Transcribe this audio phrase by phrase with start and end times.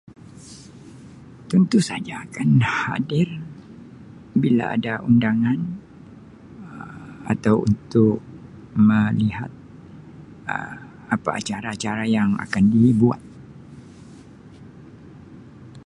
[1.49, 3.29] Tentu saja akan hadir
[4.43, 8.17] bila ada undangan Um atau untuk
[8.87, 9.51] melihat
[10.51, 10.75] Um
[11.15, 13.21] apa acara-acara yang akan dibuat.